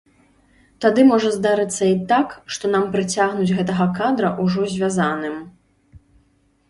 [0.85, 5.37] Тады можа здарыцца і так, што нам прыцягнуць гэтага кадра ўжо звязаным.